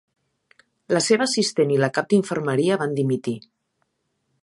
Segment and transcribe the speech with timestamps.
[0.97, 3.39] La seva assistent i la cap d'infermeria van dimitir.